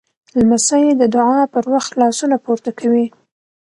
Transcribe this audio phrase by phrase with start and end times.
[0.39, 3.05] لمسی د دعا پر وخت لاسونه پورته کوي.